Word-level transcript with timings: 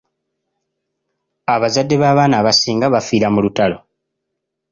Abazadde 1.53 1.95
b’abaana 2.01 2.35
abasinga 2.41 2.85
baafiira 2.93 3.27
mu 3.33 3.39
lutalo. 3.45 3.77